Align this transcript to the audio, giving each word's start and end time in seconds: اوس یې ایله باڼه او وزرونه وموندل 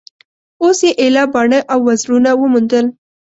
اوس 0.63 0.79
یې 0.85 0.91
ایله 1.01 1.23
باڼه 1.33 1.59
او 1.71 1.79
وزرونه 1.87 2.29
وموندل 2.35 2.85